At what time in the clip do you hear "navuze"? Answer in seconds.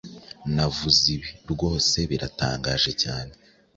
0.55-1.03